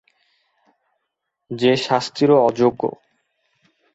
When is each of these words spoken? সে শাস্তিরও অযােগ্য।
সে 1.51 1.71
শাস্তিরও 1.85 2.37
অযােগ্য। 2.45 2.81